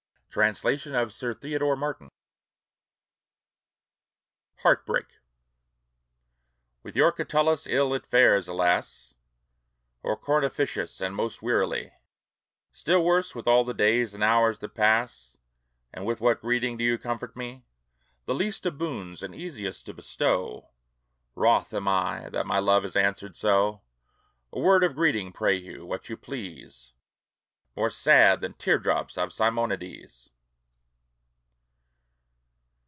[0.31, 2.07] Translation of Sir Theodore Martin.
[4.59, 5.07] HEART BREAK
[6.83, 9.15] With your Catullus ill it fares, alas!
[10.05, 11.91] O Cornificius, and most wearily;
[12.71, 15.35] Still worse with all the days and hours that pass.
[15.91, 17.65] And with what greeting do you comfort me?
[18.25, 20.69] The least of boons, and easiest to bestow;
[21.35, 23.81] Wroth am I, that my love is answered so.
[24.53, 26.93] A word of greeting, pray you; what you please;
[27.73, 30.29] More sad than tear drops of Simonides!